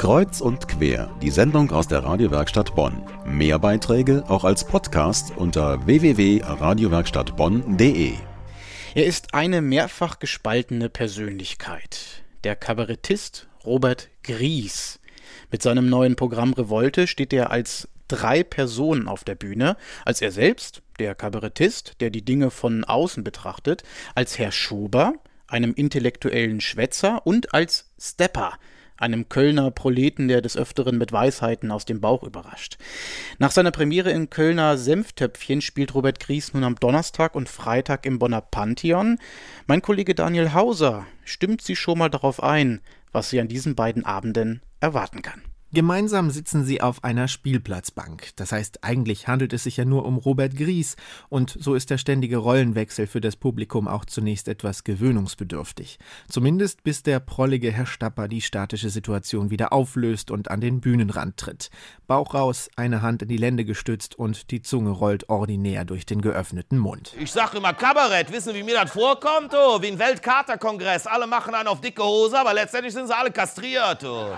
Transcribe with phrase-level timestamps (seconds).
[0.00, 3.02] Kreuz und quer, die Sendung aus der Radiowerkstatt Bonn.
[3.26, 8.14] Mehr Beiträge auch als Podcast unter www.radiowerkstattbonn.de.
[8.94, 12.24] Er ist eine mehrfach gespaltene Persönlichkeit.
[12.44, 15.00] Der Kabarettist Robert Gries.
[15.50, 19.76] Mit seinem neuen Programm Revolte steht er als drei Personen auf der Bühne.
[20.06, 23.82] Als er selbst, der Kabarettist, der die Dinge von außen betrachtet,
[24.14, 25.12] als Herr Schober,
[25.46, 28.54] einem intellektuellen Schwätzer und als Stepper,
[29.00, 32.78] einem Kölner Proleten, der des Öfteren mit Weisheiten aus dem Bauch überrascht.
[33.38, 38.18] Nach seiner Premiere in Kölner Senftöpfchen spielt Robert Gries nun am Donnerstag und Freitag im
[38.18, 39.18] Bonner Pantheon.
[39.66, 42.80] Mein Kollege Daniel Hauser stimmt Sie schon mal darauf ein,
[43.12, 45.42] was sie an diesen beiden Abenden erwarten kann.
[45.72, 48.30] Gemeinsam sitzen sie auf einer Spielplatzbank.
[48.34, 50.96] Das heißt, eigentlich handelt es sich ja nur um Robert Gries.
[51.28, 56.00] Und so ist der ständige Rollenwechsel für das Publikum auch zunächst etwas gewöhnungsbedürftig.
[56.28, 61.36] Zumindest bis der prollige Herr Stapper die statische Situation wieder auflöst und an den Bühnenrand
[61.36, 61.70] tritt.
[62.08, 66.20] Bauch raus, eine Hand in die Lände gestützt und die Zunge rollt ordinär durch den
[66.20, 67.14] geöffneten Mund.
[67.16, 68.32] Ich sag immer Kabarett.
[68.32, 69.54] Wissen, wie mir das vorkommt?
[69.54, 71.06] Oh, wie ein Weltkaterkongress.
[71.06, 74.02] Alle machen einen auf dicke Hose, aber letztendlich sind sie alle kastriert.
[74.02, 74.34] Oh.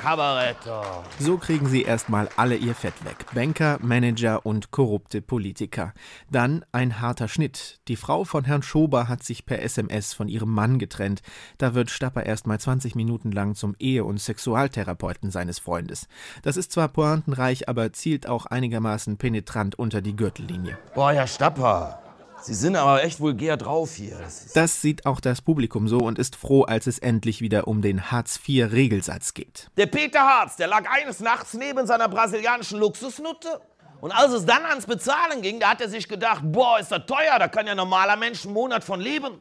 [0.00, 0.82] Kabaretto.
[1.18, 3.26] So kriegen sie erstmal alle ihr Fett weg.
[3.34, 5.92] Banker, Manager und korrupte Politiker.
[6.30, 7.80] Dann ein harter Schnitt.
[7.86, 11.20] Die Frau von Herrn Schober hat sich per SMS von ihrem Mann getrennt.
[11.58, 16.08] Da wird Stapper erstmal 20 Minuten lang zum Ehe- und Sexualtherapeuten seines Freundes.
[16.40, 20.78] Das ist zwar pointenreich, aber zielt auch einigermaßen penetrant unter die Gürtellinie.
[20.94, 22.09] Boah, Herr Stapper.
[22.42, 24.18] Sie sind aber echt vulgär drauf hier.
[24.18, 27.82] Das, das, sieht auch das Publikum so und ist froh, als es endlich wieder um
[27.82, 29.70] den Hartz-IV-Regelsatz geht.
[29.76, 33.60] Der Peter Harz, der lag eines Nachts neben seiner brasilianischen Luxusnutte.
[34.00, 37.04] Und als es dann ans Bezahlen ging, da hat er sich gedacht, boah, ist das
[37.06, 39.40] teuer, da kann ja normaler Mensch einen Monat von leben.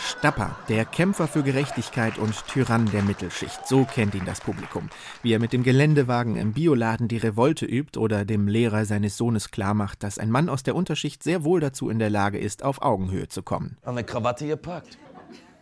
[0.00, 4.88] Stapper, der Kämpfer für Gerechtigkeit und Tyrann der Mittelschicht, so kennt ihn das Publikum.
[5.22, 9.50] Wie er mit dem Geländewagen im Bioladen die Revolte übt oder dem Lehrer seines Sohnes
[9.50, 12.80] klarmacht, dass ein Mann aus der Unterschicht sehr wohl dazu in der Lage ist, auf
[12.80, 13.76] Augenhöhe zu kommen.
[13.82, 14.98] An eine Krawatte gepackt.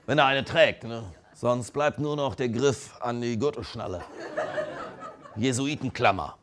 [0.06, 1.04] Wenn er eine trägt, ne?
[1.34, 4.02] Sonst bleibt nur noch der Griff an die Gürtelschnalle.
[5.36, 6.38] Jesuitenklammer.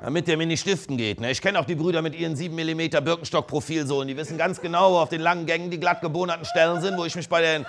[0.00, 1.20] Damit der mir nicht stiften geht.
[1.20, 1.32] Ne?
[1.32, 4.06] Ich kenne auch die Brüder mit ihren 7 mm Birkenstock-Profilsohlen.
[4.06, 7.04] Die wissen ganz genau, wo auf den langen Gängen die glatt gebohnerten Stellen sind, wo
[7.04, 7.66] ich mich bei der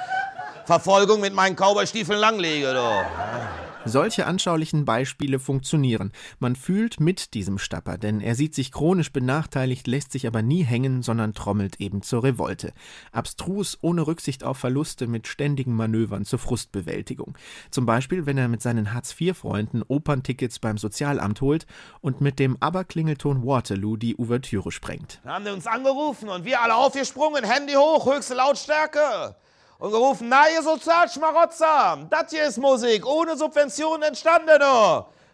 [0.65, 2.71] Verfolgung mit meinen Cowboy-Stiefeln langlege.
[2.73, 3.58] Doch.
[3.85, 6.11] Solche anschaulichen Beispiele funktionieren.
[6.39, 10.63] Man fühlt mit diesem Stapper, denn er sieht sich chronisch benachteiligt, lässt sich aber nie
[10.63, 12.73] hängen, sondern trommelt eben zur Revolte.
[13.13, 17.37] Abstrus, ohne Rücksicht auf Verluste, mit ständigen Manövern zur Frustbewältigung.
[17.71, 21.65] Zum Beispiel, wenn er mit seinen Hartz-IV-Freunden Operntickets beim Sozialamt holt
[22.01, 25.21] und mit dem Aberklingelton Waterloo die Ouvertüre sprengt.
[25.23, 29.35] Da haben die uns angerufen und wir alle aufgesprungen, Handy hoch, höchste Lautstärke
[29.79, 34.61] und gerufen, na ihr Sozialschmarotzer, das hier ist Musik, ohne Subventionen entstanden.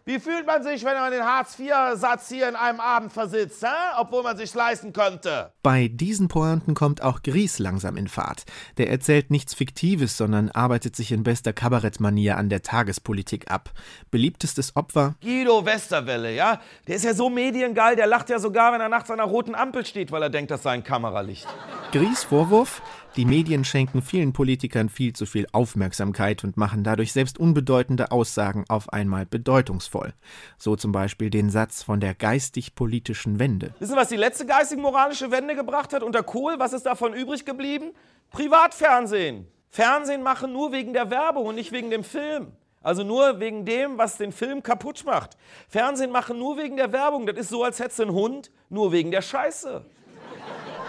[0.07, 3.95] Wie fühlt man sich, wenn man den Hartz-IV-Satz hier in einem Abend versitzt, hä?
[3.97, 5.51] obwohl man sich leisten könnte?
[5.63, 8.43] Bei diesen Pointen kommt auch Gries langsam in Fahrt.
[8.77, 13.71] Der erzählt nichts Fiktives, sondern arbeitet sich in bester Kabarettmanier an der Tagespolitik ab.
[14.11, 15.15] Beliebtestes Opfer?
[15.23, 16.61] Guido Westerwelle, ja?
[16.87, 19.55] Der ist ja so mediengeil, der lacht ja sogar, wenn er nachts an einer roten
[19.55, 21.47] Ampel steht, weil er denkt, das sei ein Kameralicht.
[21.91, 22.83] Gries Vorwurf?
[23.17, 28.65] Die Medien schenken vielen Politikern viel zu viel Aufmerksamkeit und machen dadurch selbst unbedeutende Aussagen
[28.67, 30.13] auf einmal bedeutungsvoll.
[30.57, 33.73] So zum Beispiel den Satz von der geistig-politischen Wende.
[33.79, 36.55] Wissen Sie, was die letzte geistig-moralische Wende gebracht hat unter Kohl?
[36.59, 37.91] Was ist davon übrig geblieben?
[38.31, 39.47] Privatfernsehen.
[39.69, 42.51] Fernsehen machen nur wegen der Werbung und nicht wegen dem Film.
[42.81, 45.37] Also nur wegen dem, was den Film kaputt macht.
[45.69, 47.25] Fernsehen machen nur wegen der Werbung.
[47.25, 49.85] Das ist so, als hättest du einen Hund nur wegen der Scheiße.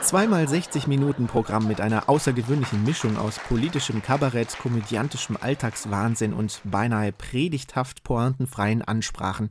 [0.07, 7.11] Zweimal 60 Minuten Programm mit einer außergewöhnlichen Mischung aus politischem Kabarett, komödiantischem Alltagswahnsinn und beinahe
[7.11, 9.51] predigthaft pointenfreien Ansprachen.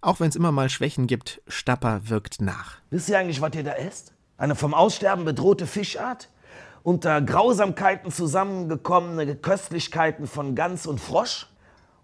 [0.00, 2.76] Auch wenn es immer mal Schwächen gibt, Stapper wirkt nach.
[2.90, 4.12] Wisst ihr eigentlich, was ihr da esst?
[4.38, 6.28] Eine vom Aussterben bedrohte Fischart?
[6.84, 11.48] Unter Grausamkeiten zusammengekommene Köstlichkeiten von Gans und Frosch?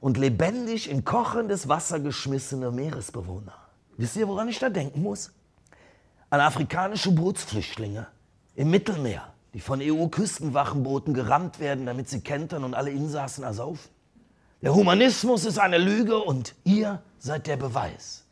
[0.01, 3.55] Und lebendig in kochendes Wasser geschmissene Meeresbewohner.
[3.97, 5.31] Wisst ihr, woran ich da denken muss?
[6.33, 8.07] An afrikanische Bootsflüchtlinge
[8.55, 13.91] im Mittelmeer, die von EU-Küstenwachenbooten gerammt werden, damit sie kentern und alle Insassen ersaufen.
[14.63, 18.25] Der Humanismus ist eine Lüge und ihr seid der Beweis.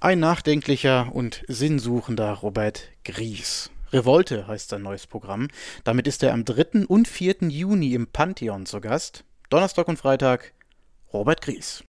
[0.00, 3.70] Ein nachdenklicher und sinnsuchender Robert Gries.
[3.92, 5.48] Revolte heißt sein neues Programm.
[5.84, 6.86] Damit ist er am 3.
[6.86, 7.48] und 4.
[7.50, 9.24] Juni im Pantheon zu Gast.
[9.50, 10.54] Donnerstag und Freitag
[11.12, 11.82] Robert Gries.